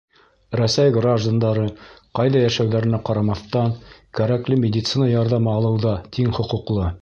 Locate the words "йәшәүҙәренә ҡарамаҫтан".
2.45-3.77